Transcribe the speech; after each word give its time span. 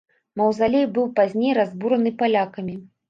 Маўзалей 0.39 0.87
быў 0.95 1.05
пазней 1.19 1.53
разбураны 1.59 2.13
палякамі. 2.23 2.75